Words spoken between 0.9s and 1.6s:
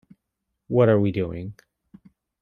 we doing?